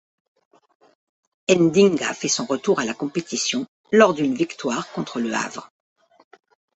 [1.47, 5.69] Ndinga fait son retour à la compétition le lors d'une victoire contre Le Havre.